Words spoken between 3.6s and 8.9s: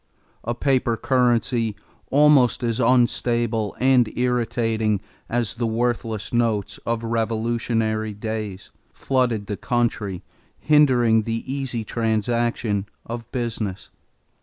and irritating as the worthless notes of revolutionary days,